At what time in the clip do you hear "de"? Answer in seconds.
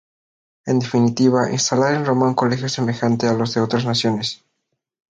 3.53-3.61